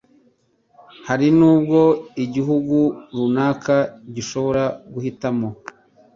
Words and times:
hari 1.07 1.27
n'ubwo 1.37 1.81
igihugu 2.23 2.77
runaka 3.15 3.77
gishobora 4.15 4.63
guhitamo 4.93 5.47